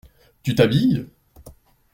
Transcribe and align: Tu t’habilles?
Tu 0.41 0.55
t’habilles? 0.55 1.05